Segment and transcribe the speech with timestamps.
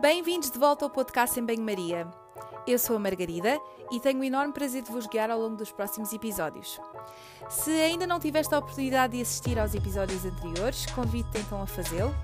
[0.00, 2.06] Bem-vindos de volta ao podcast em Banho-Maria.
[2.66, 3.58] Eu sou a Margarida
[3.90, 6.78] e tenho o enorme prazer de vos guiar ao longo dos próximos episódios.
[7.48, 12.14] Se ainda não tiveste a oportunidade de assistir aos episódios anteriores, convido-te então a fazê-lo.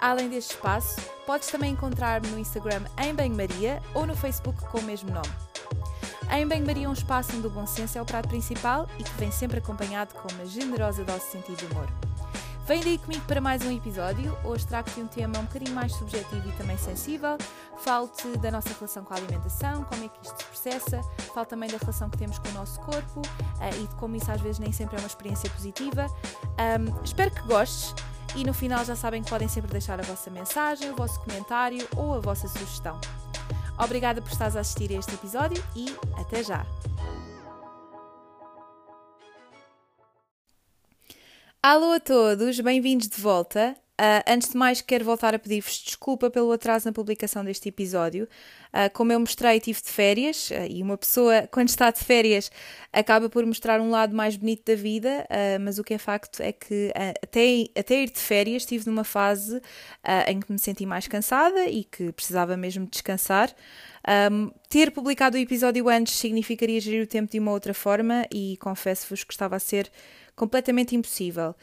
[0.00, 4.82] Além deste espaço, podes também encontrar-me no Instagram em Banho-Maria ou no Facebook com o
[4.82, 5.30] mesmo nome.
[6.32, 9.12] Em Banho-Maria é um espaço onde o bom senso é o prato principal e que
[9.12, 12.05] vem sempre acompanhado com uma generosa dose de sentido de humor.
[12.66, 14.36] Vem daí comigo para mais um episódio.
[14.42, 17.38] Hoje trago-te um tema um bocadinho mais subjetivo e também sensível.
[17.78, 21.00] Falo-te da nossa relação com a alimentação, como é que isto se processa.
[21.32, 24.32] Falo também da relação que temos com o nosso corpo uh, e de como isso
[24.32, 26.08] às vezes nem sempre é uma experiência positiva.
[26.58, 27.94] Um, espero que gostes
[28.34, 31.86] e no final já sabem que podem sempre deixar a vossa mensagem, o vosso comentário
[31.94, 33.00] ou a vossa sugestão.
[33.78, 36.66] Obrigada por estares a assistir a este episódio e até já!
[41.68, 43.74] Alô a todos, bem-vindos de volta.
[44.00, 48.28] Uh, antes de mais, quero voltar a pedir-vos desculpa pelo atraso na publicação deste episódio.
[48.68, 52.52] Uh, como eu mostrei, tive de férias uh, e uma pessoa, quando está de férias,
[52.92, 55.26] acaba por mostrar um lado mais bonito da vida,
[55.60, 59.60] mas o que é facto é que até, até ir de férias estive numa fase
[60.28, 63.52] em que me senti mais cansada e que precisava mesmo descansar.
[64.30, 68.56] Um, ter publicado o episódio antes significaria gerir o tempo de uma outra forma e
[68.58, 69.90] confesso-vos que estava a ser
[70.36, 71.54] completamente impossível.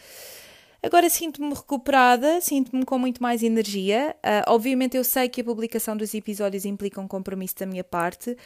[0.86, 4.14] Agora sinto-me recuperada, sinto-me com muito mais energia.
[4.18, 8.32] Uh, obviamente, eu sei que a publicação dos episódios implica um compromisso da minha parte,
[8.32, 8.38] uh,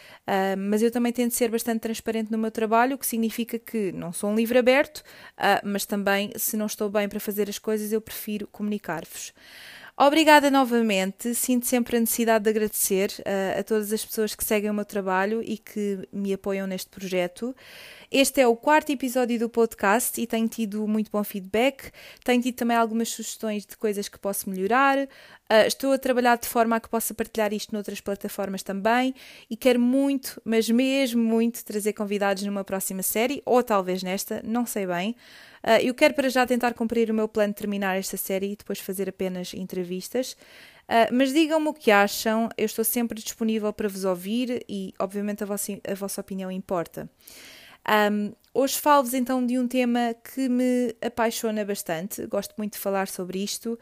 [0.56, 4.14] mas eu também tento ser bastante transparente no meu trabalho, o que significa que não
[4.14, 7.92] sou um livro aberto, uh, mas também, se não estou bem para fazer as coisas,
[7.92, 9.34] eu prefiro comunicar-vos.
[10.00, 11.34] Obrigada novamente.
[11.34, 14.86] Sinto sempre a necessidade de agradecer uh, a todas as pessoas que seguem o meu
[14.86, 17.56] trabalho e que me apoiam neste projeto.
[18.12, 21.92] Este é o quarto episódio do podcast e tenho tido muito bom feedback.
[22.24, 25.00] Tenho tido também algumas sugestões de coisas que posso melhorar.
[25.00, 29.16] Uh, estou a trabalhar de forma a que possa partilhar isto noutras plataformas também
[29.50, 34.64] e quero muito, mas mesmo muito, trazer convidados numa próxima série ou talvez nesta, não
[34.64, 35.16] sei bem.
[35.68, 38.56] Uh, eu quero para já tentar cumprir o meu plano de terminar esta série e
[38.56, 40.32] depois fazer apenas entrevistas.
[40.88, 45.44] Uh, mas digam-me o que acham, eu estou sempre disponível para vos ouvir e, obviamente,
[45.44, 47.10] a vossa, a vossa opinião importa.
[47.90, 53.10] Um, hoje falo-vos então de um tema que me apaixona bastante, gosto muito de falar
[53.10, 53.78] sobre isto.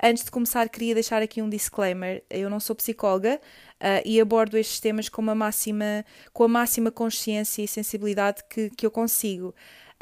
[0.00, 3.40] Antes de começar, queria deixar aqui um disclaimer: eu não sou psicóloga
[3.80, 8.70] uh, e abordo estes temas com, uma máxima, com a máxima consciência e sensibilidade que,
[8.70, 9.54] que eu consigo.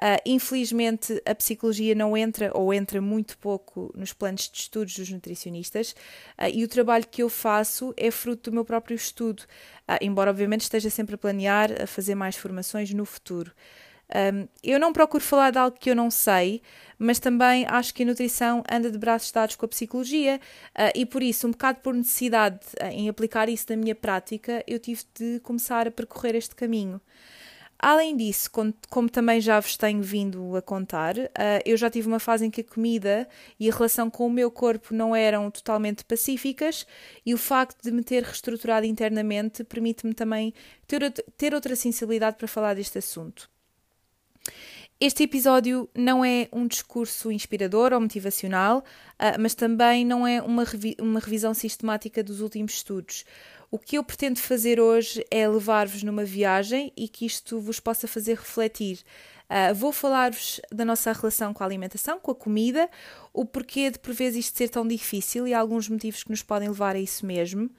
[0.03, 5.09] Uh, infelizmente, a psicologia não entra ou entra muito pouco nos planos de estudos dos
[5.09, 5.93] nutricionistas
[6.39, 9.45] uh, e o trabalho que eu faço é fruto do meu próprio estudo,
[9.89, 13.53] uh, embora obviamente esteja sempre a planear a fazer mais formações no futuro.
[14.15, 16.63] Um, eu não procuro falar de algo que eu não sei,
[16.99, 20.41] mas também acho que a nutrição anda de braços dados com a psicologia
[20.79, 24.63] uh, e por isso, um bocado por necessidade uh, em aplicar isso na minha prática,
[24.67, 27.01] eu tive de começar a percorrer este caminho.
[27.79, 31.29] Além disso, como, também já vos tenho vindo a contar, uh,
[31.65, 33.29] eu já tive uma fase em que a comida
[33.61, 36.87] e a relação com o meu corpo não eram totalmente pacíficas
[37.25, 40.55] e o facto de me ter reestruturado internamente permite-me também
[40.87, 43.51] ter, outra sensibilidade para falar deste assunto.
[44.99, 51.21] Este episódio não é um discurso inspirador ou motivacional, uh, mas também não é uma
[51.21, 53.27] revisão sistemática dos últimos estudos.
[53.71, 58.07] O que eu pretendo fazer hoje é levar-vos numa viagem e que isto vos possa
[58.07, 59.01] fazer refletir.
[59.49, 62.89] Uh, vou falar-vos da nossa relação com a alimentação, com a comida,
[63.33, 66.69] o porquê de por vezes isto ser tão difícil e alguns motivos que nos podem
[66.69, 67.71] levar a isso mesmo.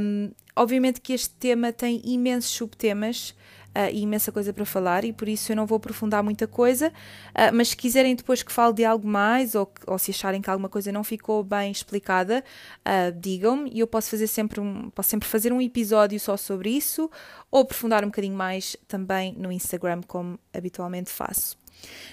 [0.00, 3.34] Um, obviamente que este tema tem imensos subtemas
[3.76, 6.88] uh, e imensa coisa para falar e por isso eu não vou aprofundar muita coisa,
[6.88, 10.48] uh, mas se quiserem depois que fale de algo mais ou, ou se acharem que
[10.48, 12.42] alguma coisa não ficou bem explicada,
[12.80, 16.70] uh, digam-me e eu posso fazer sempre um, posso sempre fazer um episódio só sobre
[16.70, 17.10] isso
[17.50, 21.58] ou aprofundar um bocadinho mais também no Instagram como habitualmente faço.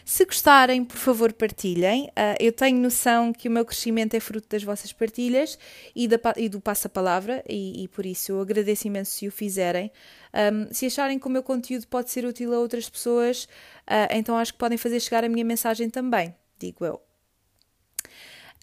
[0.05, 2.05] Se gostarem, por favor, partilhem.
[2.07, 5.57] Uh, eu tenho noção que o meu crescimento é fruto das vossas partilhas
[5.95, 9.91] e, da, e do passa-palavra, e, e, por isso eu agradeço imenso se o fizerem.
[10.33, 13.45] Um, se acharem que o meu conteúdo pode ser útil a outras pessoas,
[13.87, 17.01] uh, então acho que podem fazer chegar a minha mensagem também, digo eu.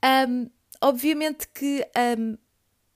[0.05, 0.51] Um,
[0.81, 1.87] obviamente que
[2.19, 2.37] um,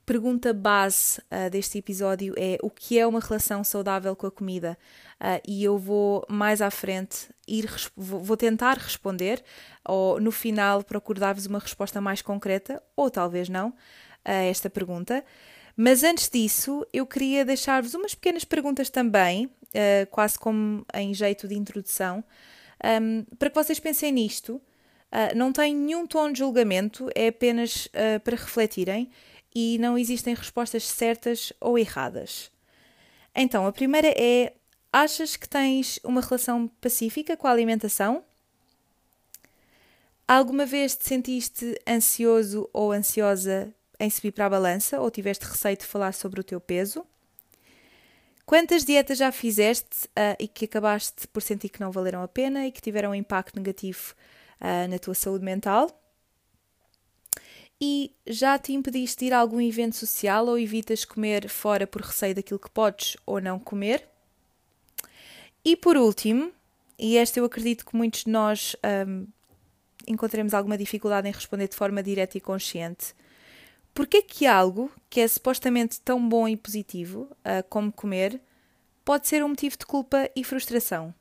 [0.05, 4.79] pergunta base uh, deste episódio é o que é uma relação saudável com a comida?
[5.21, 9.43] Uh, e eu vou mais à frente ir, vou tentar responder,
[9.85, 13.75] ou no final procuro dar-vos uma resposta mais concreta, ou talvez não,
[14.25, 15.25] a esta pergunta.
[15.77, 21.49] Mas antes disso, eu queria deixar-vos umas pequenas perguntas também, uh, quase como em jeito
[21.49, 22.23] de introdução,
[23.03, 24.61] um, para que vocês pensem nisto.
[25.37, 27.89] Não tem nenhum tom de julgamento, é apenas
[28.25, 29.09] para refletirem
[29.55, 32.51] e não existem respostas certas ou erradas.
[33.35, 34.55] Então, a primeira é:
[34.93, 38.25] achas que tens uma relação pacífica com a alimentação?
[40.27, 45.77] Alguma vez te sentiste ansioso ou ansiosa em subir para a balança ou tiveste receio
[45.77, 47.06] de falar sobre o teu peso?
[48.47, 52.67] Quantas dietas já fizeste uh, e que acabaste por sentir que não valeram a pena
[52.67, 54.15] e que tiveram um impacto negativo
[54.61, 55.89] uh, na tua saúde mental?
[57.81, 62.03] E já te impediste de ir a algum evento social ou evitas comer fora por
[62.03, 64.09] receio daquilo que podes ou não comer?
[65.65, 66.53] E por último,
[66.99, 68.76] e esta eu acredito que muitos de nós
[69.06, 69.26] um,
[70.06, 73.15] encontremos alguma dificuldade em responder de forma direta e consciente,
[73.93, 78.41] porque que algo que é supostamente tão bom e positivo uh, como comer
[79.05, 81.15] pode ser um motivo de culpa e frustração?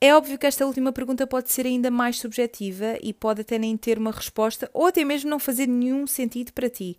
[0.00, 3.76] É óbvio que esta última pergunta pode ser ainda mais subjetiva e pode até nem
[3.76, 6.96] ter uma resposta ou até mesmo não fazer nenhum sentido para ti.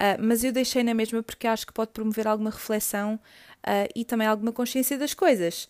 [0.00, 4.02] Uh, mas eu deixei na mesma porque acho que pode promover alguma reflexão uh, e
[4.02, 5.68] também alguma consciência das coisas.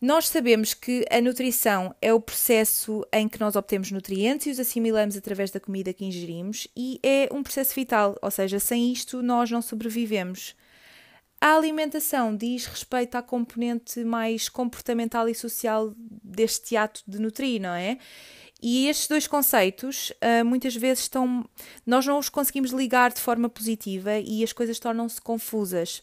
[0.00, 4.60] Nós sabemos que a nutrição é o processo em que nós obtemos nutrientes e os
[4.60, 9.22] assimilamos através da comida que ingerimos e é um processo vital, ou seja, sem isto
[9.22, 10.54] nós não sobrevivemos.
[11.42, 17.74] A alimentação diz respeito à componente mais comportamental e social deste ato de nutrir, não
[17.74, 17.98] é?
[18.62, 21.44] E estes dois conceitos uh, muitas vezes estão.
[21.84, 26.00] Nós não os conseguimos ligar de forma positiva e as coisas tornam-se confusas.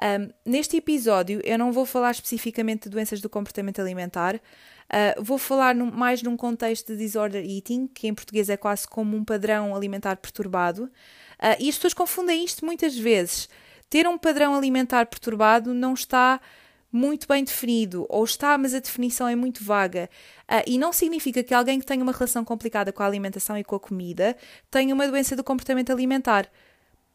[0.00, 5.36] Um, neste episódio, eu não vou falar especificamente de doenças do comportamento alimentar, uh, vou
[5.36, 9.24] falar num, mais num contexto de disorder eating, que em português é quase como um
[9.24, 10.84] padrão alimentar perturbado.
[10.84, 13.48] Uh, e as pessoas confundem isto muitas vezes
[13.90, 16.40] ter um padrão alimentar perturbado não está
[16.92, 20.08] muito bem definido, ou está, mas a definição é muito vaga.
[20.50, 23.62] Uh, e não significa que alguém que tenha uma relação complicada com a alimentação e
[23.64, 24.36] com a comida
[24.70, 26.50] tenha uma doença do comportamento alimentar.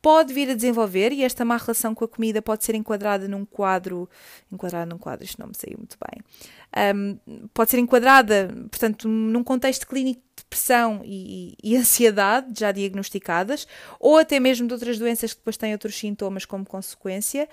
[0.05, 3.43] Pode vir a desenvolver, e esta má relação com a comida pode ser enquadrada num
[3.43, 4.07] quadro.
[4.51, 6.93] Enquadrada num quadro, isto não me saiu muito bem.
[6.95, 13.67] Um, pode ser enquadrada, portanto, num contexto clínico depressão e, e, ansiedade já diagnosticadas,
[13.99, 17.49] ou até mesmo de outras doenças que depois têm outros sintomas como consequência,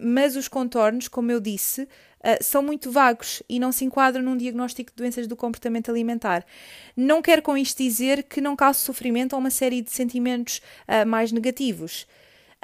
[0.00, 1.86] mas os contornos, como eu disse,
[2.24, 6.44] Uh, são muito vagos e não se enquadram num diagnóstico de doenças do comportamento alimentar.
[6.96, 11.06] Não quero com isto dizer que não cause sofrimento ou uma série de sentimentos uh,
[11.06, 12.06] mais negativos.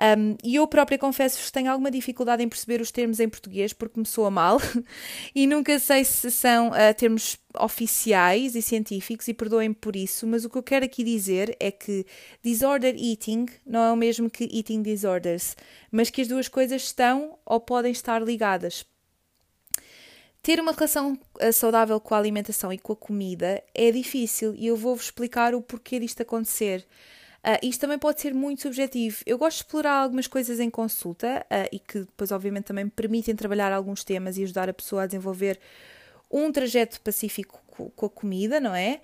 [0.01, 3.75] Um, e eu própria confesso que tenho alguma dificuldade em perceber os termos em português
[3.75, 4.59] porque me soa mal
[5.35, 10.43] e nunca sei se são uh, termos oficiais e científicos e perdoem-me por isso, mas
[10.43, 12.07] o que eu quero aqui dizer é que
[12.43, 15.55] disorder eating não é o mesmo que eating disorders,
[15.93, 18.87] mas que as duas coisas estão ou podem estar ligadas.
[20.43, 24.67] Ter uma relação ah, saudável com a alimentação e com a comida é difícil e
[24.67, 26.87] eu vou-vos explicar o porquê disto acontecer.
[27.43, 29.23] Uh, isto também pode ser muito subjetivo.
[29.25, 32.91] Eu gosto de explorar algumas coisas em consulta uh, e que depois, obviamente, também me
[32.91, 35.59] permitem trabalhar alguns temas e ajudar a pessoa a desenvolver
[36.31, 37.63] um trajeto pacífico
[37.97, 39.01] com a comida, não é?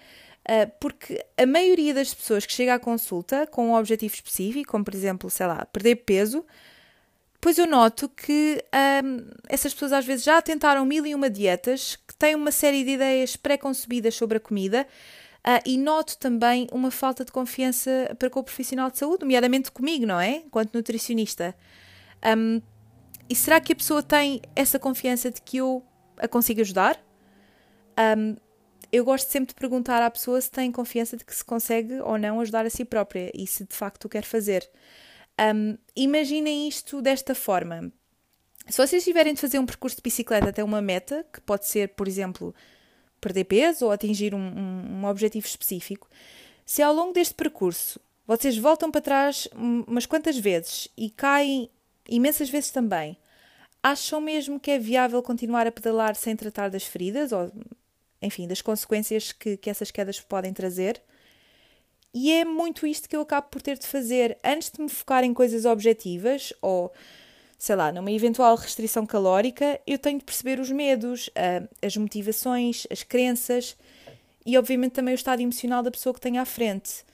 [0.49, 4.85] Uh, porque a maioria das pessoas que chega à consulta com um objetivo específico, como
[4.85, 6.45] por exemplo, sei lá, perder peso,
[7.37, 8.63] depois eu noto que
[9.05, 12.83] um, essas pessoas às vezes já tentaram mil e uma dietas, que têm uma série
[12.85, 14.87] de ideias pré-concebidas sobre a comida
[15.47, 19.71] Uh, e noto também uma falta de confiança para com o profissional de saúde, nomeadamente
[19.71, 20.39] comigo, não é?
[20.39, 21.55] Enquanto nutricionista.
[22.37, 22.61] Um,
[23.31, 25.85] e será que a pessoa tem essa confiança de que eu
[26.19, 27.01] a consigo ajudar?
[28.19, 28.35] Um,
[28.91, 32.19] eu gosto sempre de perguntar à pessoa se tem confiança de que se consegue ou
[32.19, 34.69] não ajudar a si própria e se de facto o quer fazer.
[35.41, 37.93] Um, imaginem isto desta forma.
[38.69, 41.91] Se vocês tiverem de fazer um percurso de bicicleta até uma meta, que pode ser,
[41.91, 42.55] por exemplo,
[43.21, 46.09] perder peso ou atingir um, um, um objetivo específico,
[46.65, 51.71] se ao longo deste percurso vocês voltam para trás umas quantas vezes e caem
[52.09, 53.17] imensas vezes também,
[53.83, 57.53] acham mesmo que é viável continuar a pedalar sem tratar das feridas ou,
[58.21, 61.01] enfim, das consequências que, que essas quedas podem trazer?
[62.19, 65.23] E é muito isto que eu acabo por ter de fazer antes de me focar
[65.23, 66.91] em coisas objetivas ou
[67.59, 71.29] sei lá, numa eventual restrição calórica, eu tenho de perceber os medos,
[71.83, 73.77] as motivações, as crenças
[74.47, 77.05] e, obviamente, também o estado emocional da pessoa que tem à frente.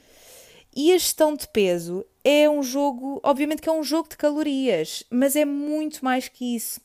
[0.72, 5.02] E a gestão de peso é um jogo, obviamente que é um jogo de calorias,
[5.10, 6.80] mas é muito mais que isso.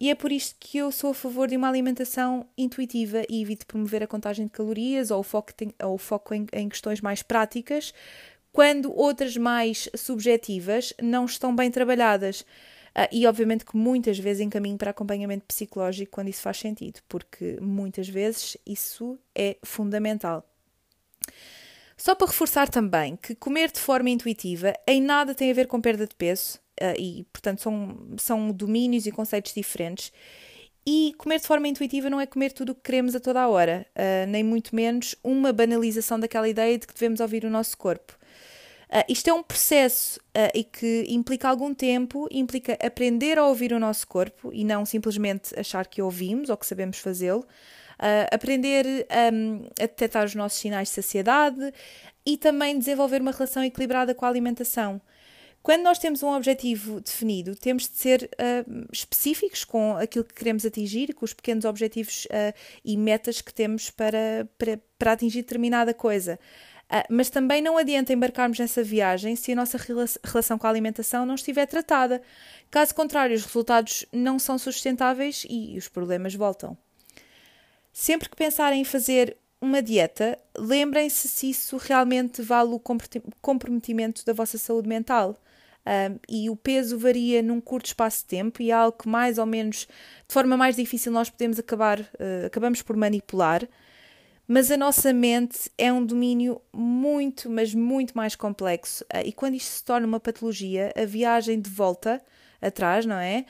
[0.00, 3.66] E é por isto que eu sou a favor de uma alimentação intuitiva e evito
[3.66, 5.52] promover a contagem de calorias ou o foco,
[5.84, 7.92] ou o foco em, em questões mais práticas,
[8.50, 12.40] quando outras mais subjetivas não estão bem trabalhadas.
[12.40, 17.58] Uh, e obviamente que muitas vezes encaminho para acompanhamento psicológico quando isso faz sentido, porque
[17.60, 20.44] muitas vezes isso é fundamental.
[21.94, 25.78] Só para reforçar também que comer de forma intuitiva em nada tem a ver com
[25.78, 26.58] perda de peso
[26.98, 30.12] e, portanto, são, são domínios e conceitos diferentes.
[30.86, 33.48] E comer de forma intuitiva não é comer tudo o que queremos a toda a
[33.48, 37.76] hora, uh, nem muito menos uma banalização daquela ideia de que devemos ouvir o nosso
[37.76, 38.18] corpo.
[38.88, 43.72] Uh, isto é um processo uh, e que implica algum tempo, implica aprender a ouvir
[43.72, 47.46] o nosso corpo e não simplesmente achar que ouvimos ou que sabemos fazê-lo.
[48.32, 51.70] Aprender um, a detectar os nossos sinais de saciedade
[52.24, 55.02] e também desenvolver uma relação equilibrada com a alimentação.
[55.62, 60.64] Quando nós temos um objetivo definido, temos de ser uh, específicos com aquilo que queremos
[60.64, 65.92] atingir, com os pequenos objetivos uh, e metas que temos para, para, para atingir determinada
[65.92, 66.38] coisa.
[66.90, 69.78] Uh, mas também não adianta embarcarmos nessa viagem se a nossa
[70.24, 72.22] relação com a alimentação não estiver tratada.
[72.70, 76.76] Caso contrário, os resultados não são sustentáveis e os problemas voltam.
[77.92, 82.80] Sempre que pensarem em fazer uma dieta, lembrem-se se isso realmente vale o
[83.42, 85.36] comprometimento da vossa saúde mental.
[85.86, 89.38] Um, e o peso varia num curto espaço de tempo e é algo que mais
[89.38, 89.88] ou menos
[90.28, 93.66] de forma mais difícil nós podemos acabar uh, acabamos por manipular
[94.52, 99.04] mas a nossa mente é um domínio muito, mas muito mais complexo.
[99.08, 102.20] Ah, e quando isto se torna uma patologia, a viagem de volta
[102.60, 103.44] atrás, não é?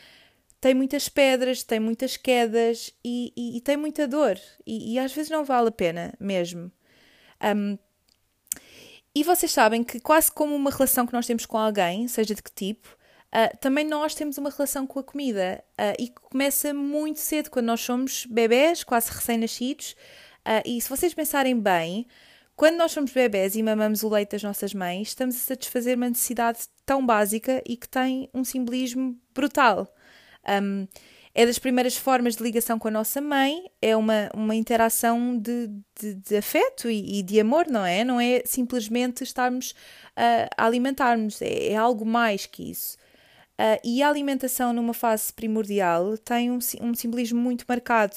[0.60, 4.38] Tem muitas pedras, tem muitas quedas e, e, e tem muita dor.
[4.66, 6.70] E, e, às vezes não vale a pena mesmo.
[7.56, 7.78] Um,
[9.14, 12.42] e vocês sabem que, quase como uma relação que nós temos com alguém, seja de
[12.42, 12.88] que tipo,
[13.34, 15.62] uh, também nós temos uma relação com a comida.
[15.72, 19.96] Uh, e começa muito cedo, quando nós somos bebés, quase recém-nascidos.
[20.46, 22.06] Uh, e se vocês pensarem bem,
[22.60, 26.08] quando nós somos bebés e mamamos o leite das nossas mães, estamos a satisfazer uma
[26.08, 29.92] necessidade tão básica e que tem um simbolismo brutal.
[30.62, 30.86] Um,
[31.34, 35.68] é das primeiras formas de ligação com a nossa mãe, é uma, uma interação de,
[35.98, 38.04] de, de afeto e, e, de amor, não é?
[38.04, 42.96] Não é simplesmente estarmos uh, a alimentarmos, é, é, algo mais que isso.
[43.52, 48.16] Uh, e a alimentação numa fase primordial tem um, um simbolismo muito marcado.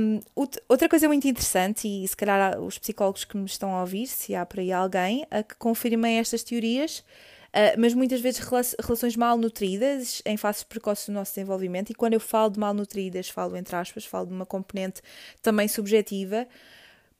[0.00, 0.20] Um,
[0.68, 4.34] outra coisa muito interessante, e se calhar os psicólogos que me estão a ouvir, se
[4.34, 7.04] há por aí alguém a que confirmem estas teorias,
[7.54, 12.14] uh, mas muitas vezes relações mal nutridas em fases precoces do nosso desenvolvimento, e quando
[12.14, 15.00] eu falo de mal nutridas, falo entre aspas, falo de uma componente
[15.42, 16.46] também subjetiva,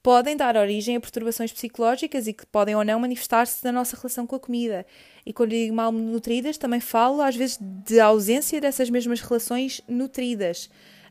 [0.03, 4.27] podem dar origem a perturbações psicológicas e que podem ou não manifestar-se na nossa relação
[4.27, 4.87] com a comida.
[5.27, 10.71] E quando digo mal nutridas, também falo às vezes de ausência dessas mesmas relações nutridas.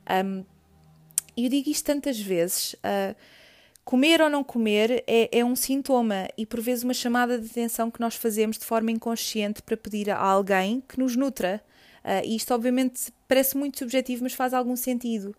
[0.10, 0.44] Um,
[1.36, 2.74] e eu digo isto tantas vezes.
[2.76, 3.16] Uh,
[3.88, 7.90] comer ou não comer é, é, um sintoma e por vezes uma chamada de atenção
[7.90, 11.64] que nós fazemos de forma inconsciente para pedir a alguém que nos nutra.
[12.04, 15.34] Uh, e isto obviamente parece muito subjetivo, mas faz algum sentido.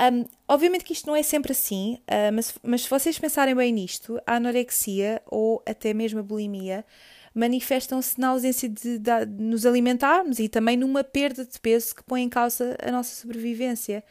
[0.00, 3.72] Um, obviamente que isto não é sempre assim, uh, mas, mas se vocês pensarem bem
[3.72, 6.84] nisto, a anorexia ou até mesmo a bulimia
[7.34, 12.04] manifestam-se na ausência de, de, de, nos alimentarmos e também numa perda de peso que
[12.04, 14.04] põe em causa a nossa sobrevivência.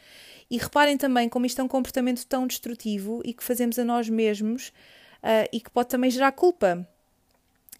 [0.52, 4.10] E reparem também como isto é um comportamento tão destrutivo e que fazemos a nós
[4.10, 4.68] mesmos
[5.22, 6.86] uh, e que pode também gerar culpa.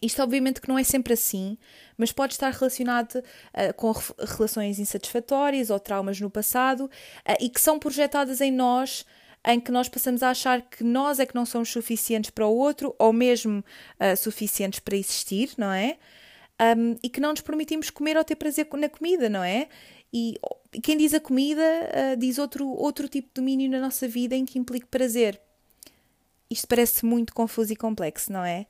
[0.03, 1.59] Isto, obviamente, que não é sempre assim,
[1.99, 6.91] mas pode estar relacionado uh, com relações insatisfatórias ou traumas no passado uh,
[7.39, 9.05] e que são projetadas em nós,
[9.47, 12.57] em que nós passamos a achar que nós é que não somos suficientes para o
[12.57, 13.63] outro ou mesmo
[14.01, 15.99] uh, suficientes para existir, não é?
[16.75, 19.69] Um, e que não nos permitimos comer ou ter prazer na comida, não é?
[20.13, 20.39] E
[20.83, 24.45] quem diz a comida uh, diz outro, outro tipo de domínio na nossa vida em
[24.45, 25.41] que implique prazer.
[26.51, 28.67] Isto parece muito confuso e complexo, não é?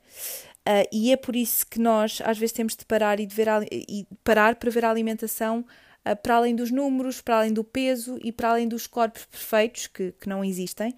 [0.67, 3.47] Uh, e é por isso que nós às vezes temos de parar e, de ver
[3.71, 5.65] e parar para ver a alimentação
[6.05, 9.87] uh, para além dos números, para além do peso e para além dos corpos perfeitos
[9.87, 10.95] que, que não existem.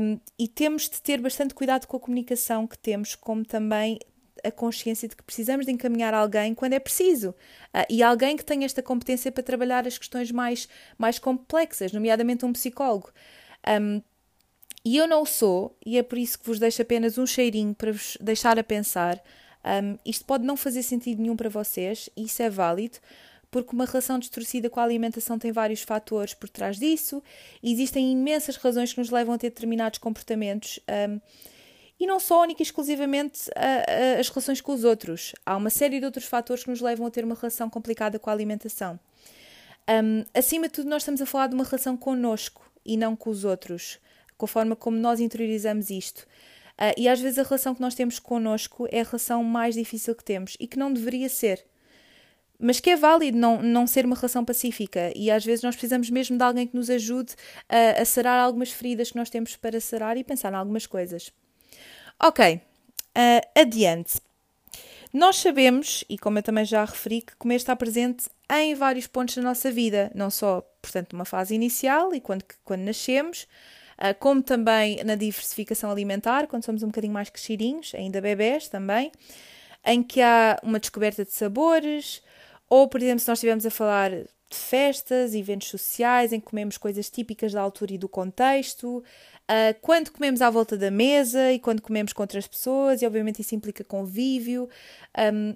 [0.00, 3.98] Um, e temos de ter bastante cuidado com a comunicação que temos, como também
[4.44, 7.30] a consciência de que precisamos de encaminhar alguém quando é preciso.
[7.74, 10.68] Uh, e alguém que tenha esta competência para trabalhar as questões mais,
[10.98, 13.10] mais complexas, nomeadamente um psicólogo.
[13.80, 14.02] Um,
[14.84, 17.92] e eu não sou, e é por isso que vos deixo apenas um cheirinho para
[17.92, 19.22] vos deixar a pensar.
[19.64, 22.98] Um, isto pode não fazer sentido nenhum para vocês, e isso é válido,
[23.48, 27.22] porque uma relação distorcida com a alimentação tem vários fatores por trás disso,
[27.62, 30.80] existem imensas razões que nos levam a ter determinados comportamentos.
[30.88, 31.20] Um,
[32.02, 35.34] e não só única e exclusivamente a, a, as relações com os outros.
[35.46, 38.28] Há uma série de outros fatores que nos levam a ter uma relação complicada com
[38.28, 38.98] a alimentação.
[39.88, 43.30] Um, acima de tudo, nós estamos a falar de uma relação connosco e não com
[43.30, 44.00] os outros,
[44.36, 46.26] com a forma como nós interiorizamos isto.
[46.72, 50.16] Uh, e às vezes a relação que nós temos connosco é a relação mais difícil
[50.16, 51.64] que temos e que não deveria ser.
[52.58, 56.10] Mas que é válido não, não ser uma relação pacífica e às vezes nós precisamos
[56.10, 57.34] mesmo de alguém que nos ajude
[57.68, 61.32] a, a sarar algumas feridas que nós temos para sarar e pensar em algumas coisas.
[62.24, 64.20] Ok, uh, adiante.
[65.12, 69.34] Nós sabemos, e como eu também já referi, que comer está presente em vários pontos
[69.34, 73.48] da nossa vida, não só, portanto, numa fase inicial e quando, quando nascemos,
[73.98, 79.10] uh, como também na diversificação alimentar, quando somos um bocadinho mais crescidinhos, ainda bebés também,
[79.84, 82.22] em que há uma descoberta de sabores,
[82.70, 84.10] ou, por exemplo, se nós estivermos a falar
[84.52, 89.02] de festas, eventos sociais, em que comemos coisas típicas da altura e do contexto,
[89.50, 93.40] uh, quando comemos à volta da mesa e quando comemos com outras pessoas, e obviamente
[93.40, 94.68] isso implica convívio.
[95.18, 95.54] Um,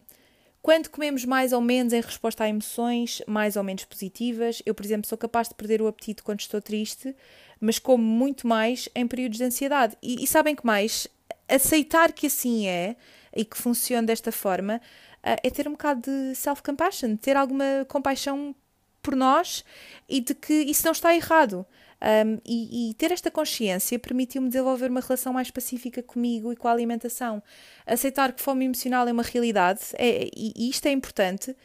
[0.62, 4.84] quando comemos mais ou menos em resposta a emoções mais ou menos positivas, eu, por
[4.84, 7.14] exemplo, sou capaz de perder o apetite quando estou triste,
[7.60, 9.96] mas como muito mais em períodos de ansiedade.
[10.02, 11.06] E, e sabem que mais?
[11.48, 12.96] Aceitar que assim é
[13.34, 14.80] e que funciona desta forma
[15.18, 18.52] uh, é ter um bocado de self-compassion, ter alguma compaixão
[19.00, 19.64] por nós
[20.08, 21.64] e de que isso não está errado.
[22.02, 26.68] Um, e, e, ter esta consciência permitiu-me desenvolver uma relação mais pacífica comigo e com
[26.68, 27.42] a alimentação.
[27.86, 31.56] Aceitar que fome emocional é uma realidade, é, e, e isto é importante,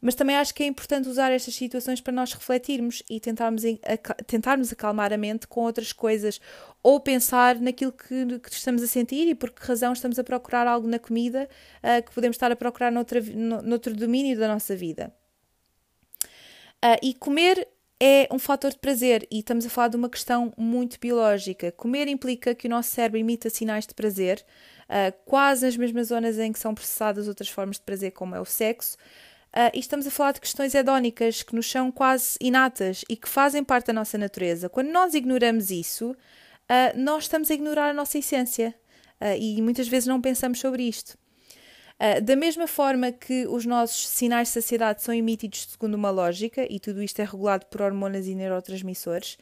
[0.00, 3.62] mas também acho que é importante usar estas situações para nós refletirmos e tentarmos,
[4.26, 6.40] tentarmos acalmar a mente com outras coisas
[6.82, 10.66] ou pensar naquilo que, que estamos a sentir e por que razão estamos a procurar
[10.66, 11.48] algo na comida
[11.82, 15.12] uh, que podemos estar a procurar noutra, noutro domínio da nossa vida.
[16.84, 17.66] Uh, e comer
[18.00, 21.72] é um fator de prazer e estamos a falar de uma questão muito biológica.
[21.72, 24.44] Comer implica que o nosso cérebro imita sinais de prazer,
[24.88, 28.40] uh, quase nas mesmas zonas em que são processadas outras formas de prazer, como é
[28.40, 28.96] o sexo.
[29.48, 33.28] Uh, e estamos a falar de questões hedónicas que nos são quase inatas e que
[33.28, 34.68] fazem parte da nossa natureza.
[34.68, 36.16] Quando nós ignoramos isso, uh,
[36.96, 38.74] nós estamos a ignorar a nossa essência
[39.40, 41.18] e muitas vezes não pensamos sobre isto.
[42.22, 46.78] Da mesma forma que os nossos sinais de saciedade são emitidos segundo uma lógica, e
[46.78, 49.36] tudo isto é regulado por hormonas e neurotransmissores,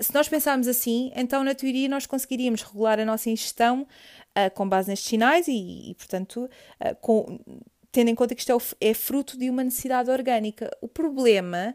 [0.00, 3.86] se nós pensarmos assim, então na teoria nós conseguiríamos regular a nossa ingestão
[4.54, 6.48] com base nestes sinais e, e portanto,
[7.00, 7.38] com,
[7.94, 10.68] tendo em conta que isto é, é fruto de uma necessidade orgânica.
[10.80, 11.74] O problema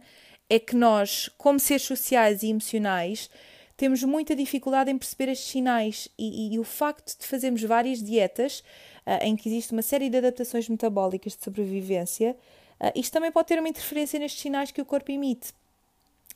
[0.49, 3.29] é que nós, como seres sociais e emocionais,
[3.77, 8.03] temos muita dificuldade em perceber estes sinais e, e, e o facto de fazermos várias
[8.03, 12.35] dietas uh, em que existe uma série de adaptações metabólicas de sobrevivência,
[12.79, 15.53] uh, isto também pode ter uma interferência nestes sinais que o corpo emite.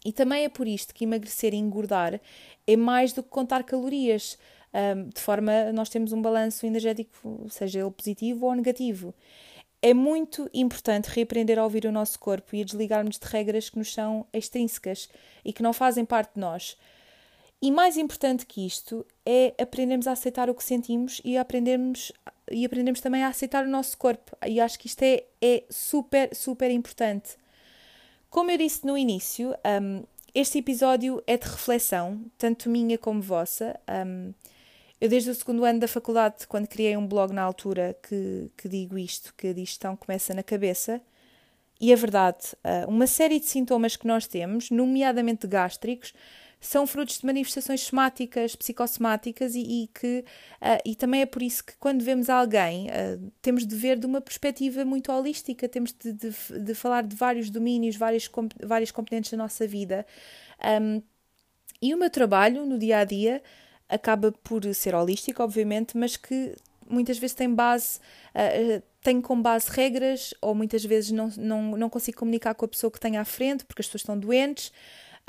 [0.06, 2.20] E também é por isto que emagrecer e engordar
[2.68, 4.38] é mais do que contar calorias,
[4.74, 9.14] ah, de forma nós temos um balanço energético, seja ele positivo ou negativo
[9.84, 13.78] é muito importante reaprender a ouvir o nosso corpo e a desligarmos de regras que
[13.78, 15.10] nos são extrínsecas
[15.44, 16.78] e que não fazem parte de nós.
[17.62, 22.14] E mais importante que isto é aprendermos a aceitar o que sentimos e aprendermos,
[22.52, 24.36] e aprendermos também a aceitar o nosso corpo.
[24.46, 27.38] E acho que isto é, é super, super importante.
[28.30, 30.04] Como eu disse no início, um,
[30.34, 33.80] este episódio é de reflexão, tanto minha como vossa.
[34.08, 34.34] Um,
[35.00, 38.70] eu, desde o segundo ano da faculdade, quando criei um blog na altura, que, que
[38.70, 41.02] digo isto, que a digestão começa na cabeça,
[41.80, 46.14] e é verdade, ah, uma série de sintomas que nós temos, nomeadamente gástricos,
[46.66, 50.24] são frutos de manifestações somáticas, psicossomáticas e, e que
[50.62, 54.06] uh, e também é por isso que quando vemos alguém uh, temos de ver de
[54.06, 56.32] uma perspectiva muito holística, temos de, de,
[56.64, 58.30] de falar de vários domínios, várias,
[58.64, 60.06] várias componentes da nossa vida.
[60.82, 61.02] Um,
[61.82, 63.44] e o meu trabalho no dia a dia
[63.90, 66.56] acaba por ser holístico, obviamente, mas que
[66.90, 68.00] muitas vezes tem base,
[68.34, 72.70] uh, tem como base regras, ou muitas vezes não, não, não consigo comunicar com a
[72.70, 74.72] pessoa que tem à frente, porque as pessoas estão doentes,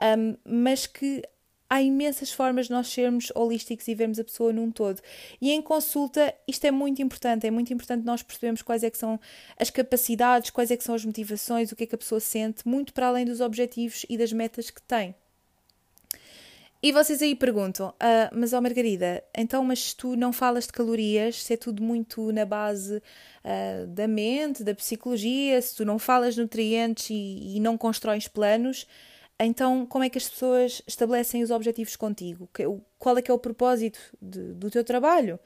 [0.00, 1.22] um, mas que
[1.68, 5.00] há imensas formas de nós sermos holísticos e vermos a pessoa num todo.
[5.40, 8.98] E em consulta, isto é muito importante, é muito importante nós percebermos quais é que
[8.98, 9.18] são
[9.58, 12.66] as capacidades, quais é que são as motivações, o que é que a pessoa sente,
[12.66, 15.14] muito para além dos objetivos e das metas que tem.
[16.86, 20.72] E vocês aí perguntam, ah, mas ó oh Margarida, então mas tu não falas de
[20.72, 25.98] calorias, se é tudo muito na base uh, da mente, da psicologia, se tu não
[25.98, 28.86] falas nutrientes e, e, não constróis planos,
[29.44, 32.48] então como é que as pessoas estabelecem os objetivos contigo?
[32.98, 35.38] Qual é que é o propósito de, do teu trabalho?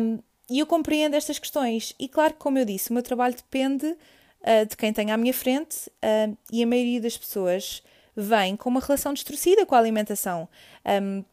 [0.00, 0.18] Um,
[0.50, 1.94] e eu compreendo estas questões.
[1.98, 5.16] E claro que, como eu disse, o meu trabalho depende uh, de quem tem à
[5.16, 7.82] minha frente uh, e a maioria das pessoas
[8.16, 10.48] vem com uma relação distorcida com a alimentação.
[10.84, 11.24] Um,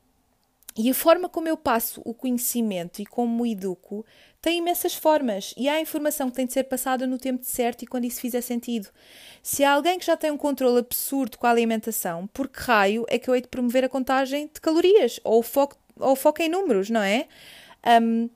[0.77, 4.05] e a forma como eu passo o conhecimento e como o educo
[4.41, 7.88] tem imensas formas e há informação que tem de ser passada no tempo certo e
[7.88, 8.89] quando isso fizer sentido.
[9.41, 13.05] Se há alguém que já tem um controle absurdo com a alimentação, por que raio
[13.09, 16.41] é que eu hei de promover a contagem de calorias ou o foco, ou foco
[16.41, 17.27] em números, não é?
[18.01, 18.29] Um,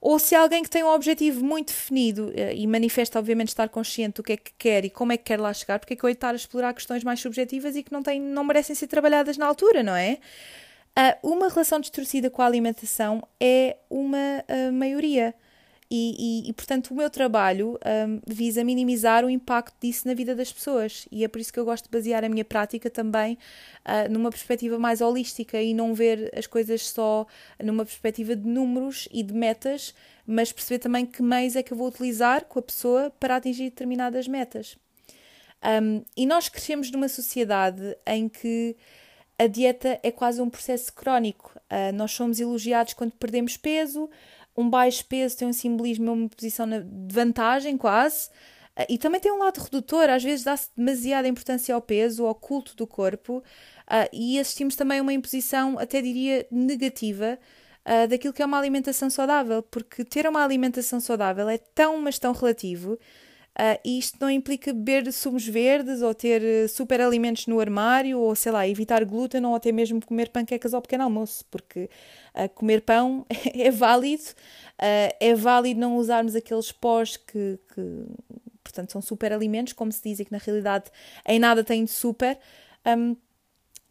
[0.00, 4.14] ou se alguém que tem um objetivo muito definido eh, e manifesta, obviamente, estar consciente
[4.14, 6.02] do que é que quer e como é que quer lá chegar, porque é que
[6.02, 9.36] eu estar a explorar questões mais subjetivas e que não, têm, não merecem ser trabalhadas
[9.36, 10.18] na altura, não é?
[10.98, 15.34] Uh, uma relação distorcida com a alimentação é uma uh, maioria.
[15.92, 17.76] E, e, e, portanto, o meu trabalho
[18.06, 21.08] um, visa minimizar o impacto disso na vida das pessoas.
[21.10, 23.36] E é por isso que eu gosto de basear a minha prática também
[23.84, 27.26] uh, numa perspectiva mais holística e não ver as coisas só
[27.60, 29.92] numa perspectiva de números e de metas,
[30.24, 33.64] mas perceber também que meios é que eu vou utilizar com a pessoa para atingir
[33.64, 34.78] determinadas metas.
[35.82, 38.76] Um, e nós crescemos numa sociedade em que
[39.42, 41.52] a dieta é quase um processo crónico.
[41.70, 44.08] Uh, nós somos elogiados quando perdemos peso
[44.56, 48.28] um baixo peso tem um simbolismo, uma posição de vantagem quase.
[48.76, 52.34] Ah, e também tem um lado redutor, às vezes dá-se demasiada importância ao peso, ao
[52.34, 57.38] culto do corpo, uh, e assistimos também a uma imposição, até diria, negativa
[57.84, 62.18] uh, daquilo que é uma alimentação saudável, porque ter uma alimentação saudável é tão, mas
[62.18, 62.98] tão relativo,
[63.60, 68.34] Uh, isto não implica beber sumos verdes ou ter uh, super alimentos no armário ou,
[68.34, 71.90] sei lá, evitar glúten ou até mesmo comer panquecas ao pequeno almoço, porque
[72.34, 74.22] uh, comer pão é válido,
[74.78, 78.06] é válido não usarmos aqueles pós que, que,
[78.64, 80.90] portanto, são super alimentos, como se diz, e que na realidade
[81.26, 82.38] em nada têm de super.
[82.86, 83.14] Um,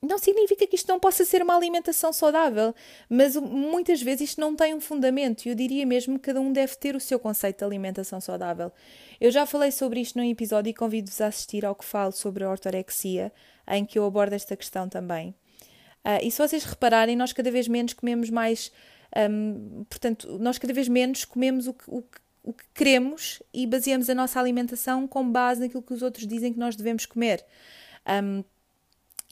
[0.01, 2.73] não significa que isto não possa ser uma alimentação saudável,
[3.09, 6.53] mas muitas vezes isto não tem um fundamento e eu diria mesmo que cada um
[6.53, 8.71] deve ter o seu conceito de alimentação saudável.
[9.19, 12.43] Eu já falei sobre isto num episódio e convido-vos a assistir ao que falo sobre
[12.43, 13.31] a ortorexia,
[13.67, 15.35] em que eu abordo esta questão também.
[16.05, 18.71] Uh, e se vocês repararem, nós cada vez menos comemos mais,
[19.29, 23.67] um, portanto, nós cada vez menos comemos o que, o que o que queremos e
[23.67, 27.45] baseamos a nossa alimentação com base naquilo que os outros dizem que nós devemos comer.
[28.23, 28.43] Um,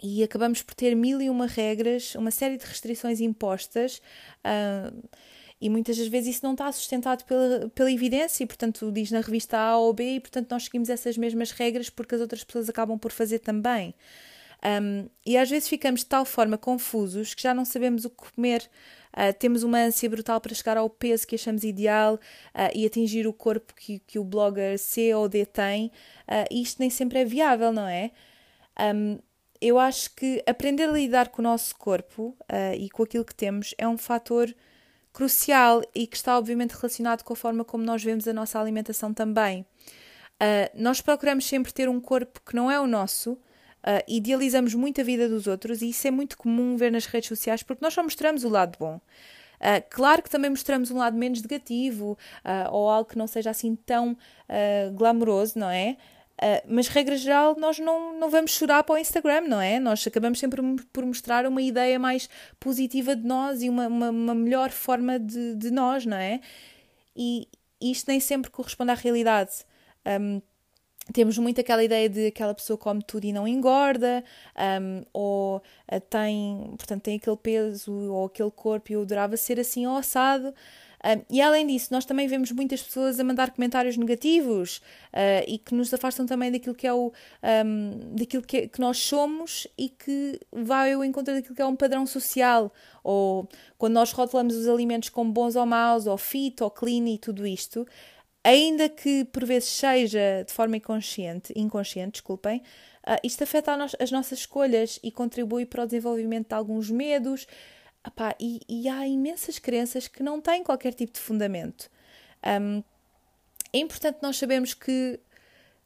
[0.01, 4.01] e acabamos por ter mil e uma regras, uma série de restrições impostas.
[4.45, 5.07] Uh,
[5.59, 9.21] e muitas das vezes isso não está sustentado pela, pela evidência, e portanto diz na
[9.21, 12.69] revista A ou B, e portanto nós seguimos essas mesmas regras porque as outras pessoas
[12.69, 13.95] acabam por fazer também.
[14.63, 18.31] Um, e às vezes ficamos de tal forma confusos que já não sabemos o que
[18.35, 18.69] comer.
[19.13, 23.27] Uh, temos uma ânsia brutal para chegar ao peso que achamos ideal uh, e atingir
[23.27, 25.87] o corpo que, que o blogger C ou D tem.
[26.27, 28.11] Uh, e isto nem sempre é viável, não é?
[28.93, 29.17] Um,
[29.61, 33.35] eu acho que aprender a lidar com o nosso corpo uh, e com aquilo que
[33.35, 34.53] temos é um fator
[35.17, 39.11] crucial e que está obviamente relacionado com a forma como nós vemos a nossa alimentação
[39.11, 39.65] também.
[40.35, 45.01] Uh, nós procuramos sempre ter um corpo que não é o nosso, uh, idealizamos muito
[45.01, 47.95] a vida dos outros e isso é muito comum ver nas redes sociais porque nós
[47.95, 49.01] só mostramos o lado bom.
[49.55, 52.15] Uh, claro que também mostramos um lado menos negativo
[52.71, 54.15] ou algo que não seja assim tão
[54.93, 55.97] glamouroso, não é?
[56.37, 59.79] Uh, mas, regra geral, nós não, não vamos chorar para o Instagram, não é?
[59.79, 60.61] Nós acabamos sempre
[60.93, 65.55] por mostrar uma ideia mais positiva de nós e uma, uma, uma melhor forma de,
[65.55, 66.39] de nós, não é?
[67.15, 67.47] E
[67.81, 69.65] isto nem sempre corresponde à realidade.
[70.05, 70.41] Um,
[71.13, 74.23] temos muito aquela ideia de aquela pessoa come tudo e não engorda,
[74.81, 79.59] um, ou uh, tem, portanto, tem aquele peso ou aquele corpo e eu adorava ser
[79.59, 80.53] assim ou assado.
[81.29, 84.77] E além disso, nós também vemos muitas pessoas a mandar comentários negativos
[85.13, 87.13] uh, e que nos afastam também daquilo que é o
[87.65, 91.65] um, daquilo que, é, que, nós somos e que vai ao encontro daquilo que é
[91.65, 92.73] um padrão social.
[93.03, 97.17] Ou quando nós rotulamos os alimentos como bons ou maus, ou fit, ou clean e
[97.17, 97.87] tudo isto,
[98.43, 102.63] ainda que por vezes seja de forma inconsciente, inconsciente desculpem,
[103.07, 107.45] uh, isto afeta as nossas escolhas e contribui para o desenvolvimento de alguns medos,
[108.05, 111.89] Epá, e, e, há imensas crenças que não têm qualquer tipo de fundamento.
[112.61, 112.83] Um,
[113.73, 115.19] é importante nós sabermos que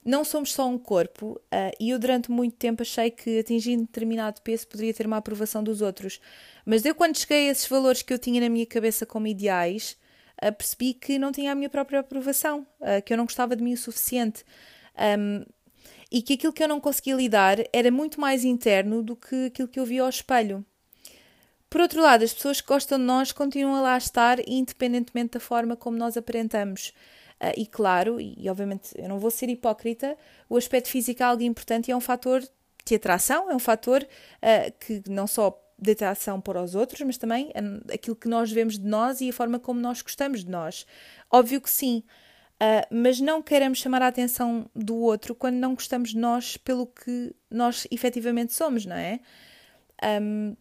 [0.03, 4.41] não somos só um corpo, uh, e eu durante muito tempo achei que atingindo determinado
[4.41, 6.19] peso poderia ter uma aprovação dos outros.
[6.65, 9.97] Mas eu, quando cheguei a esses valores que eu tinha na minha cabeça como ideais,
[10.43, 13.63] uh, percebi que não tinha a minha própria aprovação, uh, que eu não gostava de
[13.63, 14.43] mim o suficiente.
[15.19, 15.45] Um,
[16.11, 19.67] e que aquilo que eu não conseguia lidar era muito mais interno do que aquilo
[19.67, 20.65] que eu via ao espelho.
[21.71, 25.39] Por outro lado, as pessoas que gostam de nós continuam a lá estar, independentemente da
[25.39, 26.89] forma como nós aparentamos.
[27.41, 30.17] Uh, e claro, e, obviamente eu não vou ser hipócrita,
[30.49, 32.43] o aspecto físico é algo importante e é um fator
[32.85, 37.17] de atração, é um fator uh, que não só de atração para os outros, mas
[37.17, 37.53] também
[37.91, 40.85] aquilo que nós vemos de nós e a forma como nós gostamos de nós.
[41.31, 42.03] Óbvio que sim,
[42.61, 46.85] uh, mas não queremos chamar a atenção do outro quando não gostamos de nós pelo
[46.85, 49.21] que nós efetivamente somos, não é?
[50.21, 50.57] Um,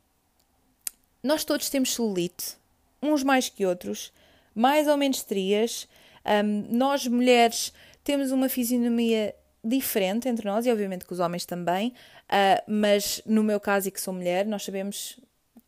[1.22, 2.56] nós todos temos celulite,
[3.02, 4.12] uns mais que outros,
[4.54, 5.88] mais ou menos trias.
[6.24, 7.72] Um, nós, mulheres,
[8.04, 13.42] temos uma fisionomia diferente entre nós e, obviamente, que os homens também, uh, mas no
[13.42, 15.18] meu caso, e que sou mulher, nós sabemos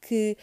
[0.01, 0.37] que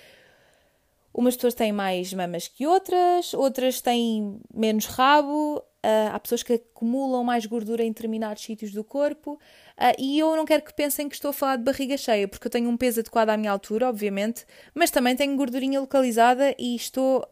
[1.13, 6.53] umas pessoas têm mais mamas que outras, outras têm menos rabo, Uh, há pessoas que
[6.53, 11.07] acumulam mais gordura em determinados sítios do corpo uh, e eu não quero que pensem
[11.07, 13.49] que estou a falar de barriga cheia, porque eu tenho um peso adequado à minha
[13.49, 17.25] altura, obviamente, mas também tenho gordurinha localizada e estou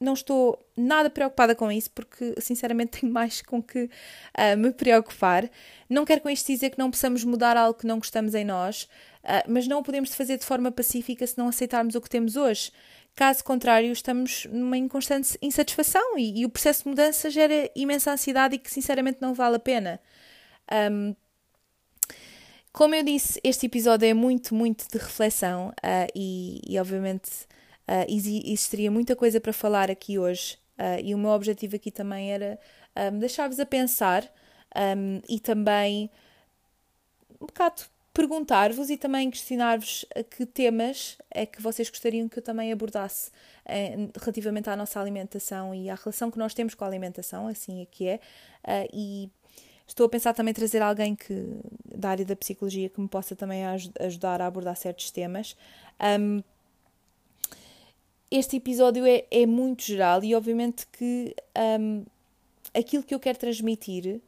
[0.00, 5.50] não estou nada preocupada com isso, porque sinceramente tenho mais com que uh, me preocupar.
[5.88, 8.84] Não quero com isto dizer que não possamos mudar algo que não gostamos em nós,
[9.24, 12.36] uh, mas não o podemos fazer de forma pacífica se não aceitarmos o que temos
[12.36, 12.70] hoje.
[13.18, 18.54] Caso contrário, estamos numa inconstante insatisfação e, e o processo de mudança gera imensa ansiedade
[18.54, 20.00] e que sinceramente não vale a pena.
[20.92, 21.16] Um,
[22.72, 27.48] como eu disse, este episódio é muito, muito de reflexão uh, e, e, obviamente,
[27.90, 32.30] Uh, existiria muita coisa para falar aqui hoje uh, e o meu objetivo aqui também
[32.30, 32.58] era
[32.94, 34.30] um, deixar-vos a pensar
[34.76, 36.10] um, e também
[37.40, 37.84] um bocado
[38.18, 40.04] perguntar-vos e também questionar-vos
[40.36, 43.30] que temas é que vocês gostariam que eu também abordasse
[43.64, 47.80] eh, relativamente à nossa alimentação e à relação que nós temos com a alimentação, assim
[47.80, 48.16] é que é,
[48.64, 49.30] uh, e
[49.86, 51.46] estou a pensar também trazer alguém que
[51.84, 53.62] da área da psicologia que me possa também
[54.00, 55.56] ajudar a abordar certos temas.
[56.18, 56.42] Um,
[58.32, 61.36] este episódio é, é muito geral e obviamente que
[61.80, 62.04] um,
[62.74, 64.20] aquilo que eu quero transmitir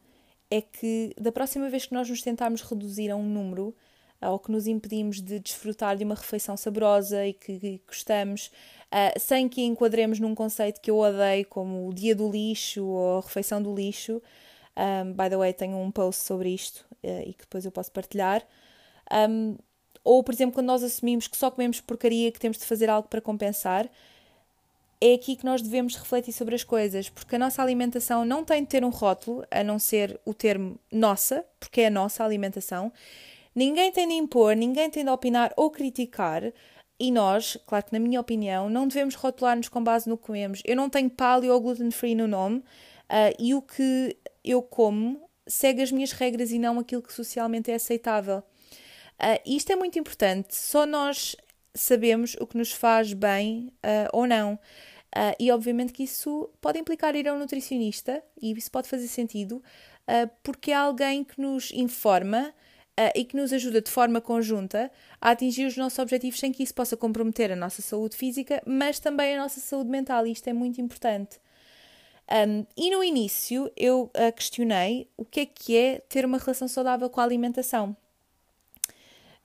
[0.50, 3.74] é que da próxima vez que nós nos tentarmos reduzir a um número
[4.20, 8.50] ou que nos impedimos de desfrutar de uma refeição saborosa e que, gostamos,
[8.92, 13.18] uh, sem que enquadremos num conceito que eu odeio, como o dia do lixo ou
[13.18, 14.20] a refeição do lixo.
[14.76, 17.90] Um, by the way, tenho um post sobre isto uh, e que depois eu posso
[17.92, 18.46] partilhar.
[19.10, 19.56] Um,
[20.04, 23.08] ou, por exemplo, quando nós assumimos que só comemos porcaria, que temos de fazer algo
[23.08, 23.88] para compensar,
[25.00, 28.62] é aqui que nós devemos refletir sobre as coisas, porque a nossa alimentação não tem
[28.62, 32.92] de ter um rótulo, a não ser o termo nossa, porque é a nossa alimentação.
[33.54, 36.52] Ninguém tem de impor, ninguém tem de opinar ou criticar.
[36.98, 40.60] E nós, claro que na minha opinião, não devemos rotular-nos com base no que comemos.
[40.66, 45.20] Eu não tenho paleo ou gluten free no nome uh, e o que eu como
[45.46, 48.42] segue as minhas regras e não aquilo que socialmente é aceitável.
[49.18, 51.36] Uh, isto é muito importante, só nós
[51.74, 54.58] sabemos o que nos faz bem uh, ou não.
[55.16, 59.08] Uh, e obviamente que isso pode implicar ir a um nutricionista, e isso pode fazer
[59.08, 59.62] sentido,
[60.42, 62.52] porque é alguém que nos informa
[63.14, 66.74] e que nos ajuda de forma conjunta a atingir os nossos objetivos sem que isso
[66.74, 70.52] possa comprometer a nossa saúde física, mas também a nossa saúde mental, e isto é
[70.52, 71.38] muito importante.
[72.28, 77.08] Um, e no início eu questionei o que é que é ter uma relação saudável
[77.08, 77.96] com a alimentação.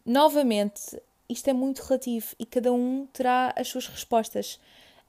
[0.03, 0.99] Novamente,
[1.29, 4.59] isto é muito relativo e cada um terá as suas respostas.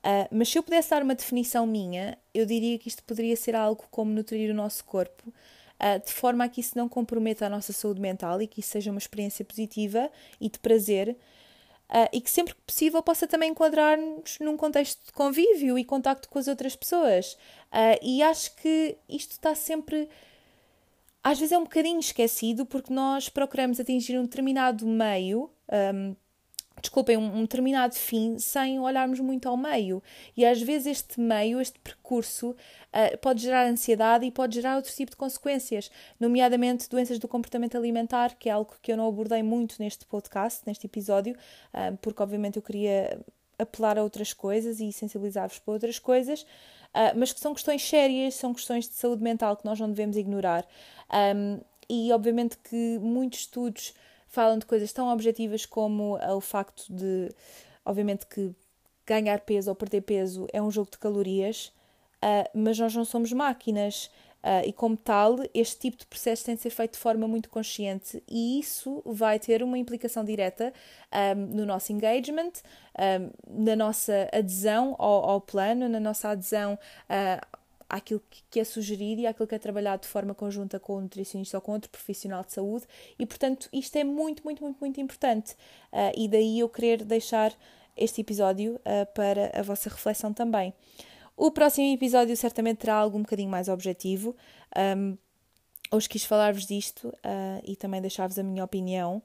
[0.06, 3.56] Uh, mas se eu pudesse dar uma definição minha, eu diria que isto poderia ser
[3.56, 7.50] algo como nutrir o nosso corpo, uh, de forma a que isso não comprometa a
[7.50, 10.08] nossa saúde mental e que isso seja uma experiência positiva
[10.40, 11.16] e de prazer,
[11.90, 16.28] uh, e que sempre que possível possa também enquadrar-nos num contexto de convívio e contacto
[16.28, 17.36] com as outras pessoas.
[18.00, 20.08] e acho que isto está sempre
[21.22, 25.50] às vezes é um bocadinho esquecido porque nós procuramos atingir um determinado meio,
[25.92, 26.14] um,
[26.80, 30.02] desculpem, um, determinado fim sem olharmos muito ao meio.
[30.36, 34.92] E às vezes este meio, este percurso, uh, pode gerar ansiedade e pode gerar outro
[34.92, 39.42] tipo de consequências, nomeadamente doenças do comportamento alimentar, que é algo que eu não abordei
[39.42, 41.34] muito neste podcast, neste episódio,
[41.72, 43.18] uh, porque obviamente eu queria
[43.58, 48.34] apelar a outras coisas e sensibilizar-vos para outras coisas, uh, mas que são questões sérias,
[48.34, 50.66] são questões de saúde mental que nós não devemos ignorar.
[51.34, 53.94] Um, e obviamente que muitos estudos
[54.36, 57.30] falam de coisas tão objetivas como o facto de,
[57.86, 58.54] obviamente, que
[59.06, 61.72] ganhar peso ou perder peso é um jogo de calorias,
[62.16, 64.10] uh, mas nós não somos máquinas.
[64.44, 67.48] Uh, e como tal, este tipo de processo tem de ser feito de forma muito
[67.48, 70.72] consciente e isso vai ter uma implicação direta
[71.36, 72.52] um, no nosso engagement,
[72.96, 79.20] um, na nossa adesão ao, ao, plano, na nossa adesão uh, àquilo que é sugerido
[79.20, 82.44] e àquilo que é trabalhado de forma conjunta com o nutricionista ou com outro profissional
[82.44, 82.86] de saúde
[83.18, 85.52] e, portanto, isto é muito, muito, muito, muito importante
[85.92, 87.52] uh, e daí eu querer deixar
[87.96, 88.78] este episódio
[89.14, 90.74] para a vossa reflexão também.
[91.36, 94.34] O próximo episódio certamente terá algo um bocadinho mais objetivo.
[94.96, 95.18] Um,
[95.90, 99.22] hoje quis falar-vos disto uh, e também deixar-vos a minha opinião.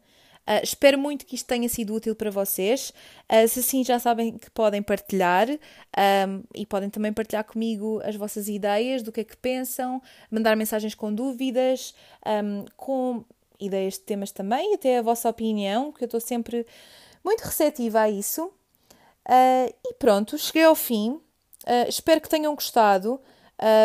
[0.48, 2.92] Uh, espero muito que isto tenha sido útil para vocês.
[3.32, 8.16] Uh, se assim, já sabem que podem partilhar um, e podem também partilhar comigo as
[8.16, 11.94] vossas ideias do que é que pensam, mandar mensagens com dúvidas,
[12.26, 13.24] um, com
[13.60, 16.66] ideias de temas também, até a vossa opinião, que eu estou sempre
[17.24, 18.46] muito receptiva a isso.
[19.28, 21.12] Uh, e pronto, cheguei ao fim.
[21.12, 23.22] Uh, espero que tenham gostado.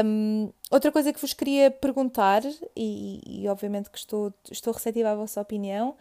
[0.04, 2.42] Um, outra coisa que vos queria perguntar,
[2.74, 5.94] e, e, obviamente que estou, estou receptiva à vossa opinião,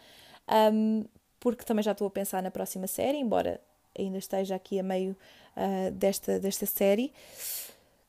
[0.49, 1.03] um,
[1.39, 3.61] porque também já estou a pensar na próxima série, embora
[3.97, 5.15] ainda esteja aqui a meio
[5.55, 7.13] uh, desta, desta série,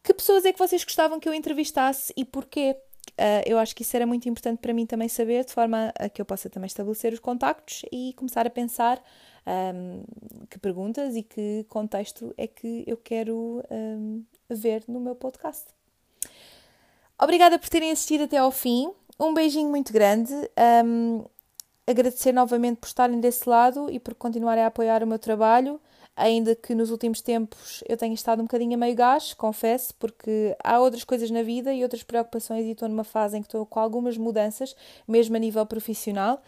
[0.03, 2.77] Que pessoas é que vocês gostavam que eu entrevistasse e porquê?
[3.19, 6.09] Uh, eu acho que isso era muito importante para mim também saber, de forma a
[6.09, 9.03] que eu possa também estabelecer os contactos e começar a pensar
[9.47, 10.03] um,
[10.51, 15.65] que perguntas e que contexto é que eu quero um, ver no meu podcast.
[17.19, 18.93] Obrigada por terem assistido até ao fim.
[19.19, 20.33] Um beijinho muito grande.
[20.85, 21.25] Um,
[21.87, 25.81] agradecer novamente por estarem desse lado e por continuarem a apoiar o meu trabalho,
[26.17, 30.57] ainda que nos últimos tempos eu tenha estado um bocadinho a meio gás, confesso, porque
[30.65, 33.65] há outras coisas na vida e outras preocupações e estou numa fase em que estou
[33.67, 34.75] com algumas mudanças,
[35.07, 36.43] mesmo a nível profissional,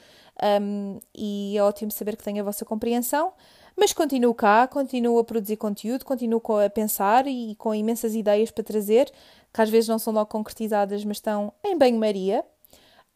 [0.61, 3.33] um, e é ótimo saber que tenho a vossa compreensão.
[3.77, 8.65] Mas continuo cá, continuo a produzir conteúdo, continuo a pensar e com imensas ideias para
[8.65, 9.13] trazer,
[9.53, 12.45] que às vezes não são logo concretizadas, mas estão em banho-maria,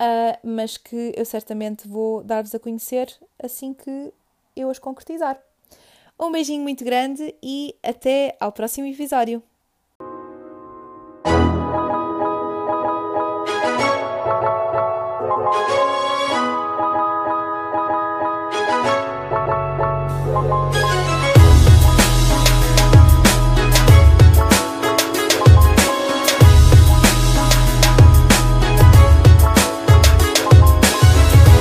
[0.01, 3.09] uh, mas que eu certamente vou dar-vos a conhecer
[3.43, 4.13] assim que
[4.57, 5.41] eu as concretizar.
[6.21, 9.43] Um beijinho muito grande e até ao próximo episódio.